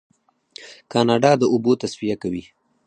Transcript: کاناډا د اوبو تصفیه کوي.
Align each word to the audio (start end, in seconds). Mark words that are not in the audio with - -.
کاناډا 0.91 1.31
د 1.37 1.43
اوبو 1.53 1.71
تصفیه 1.81 2.15
کوي. 2.23 2.43